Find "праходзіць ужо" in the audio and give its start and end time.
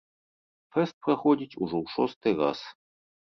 1.07-1.77